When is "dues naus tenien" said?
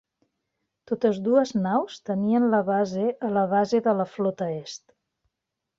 1.27-2.49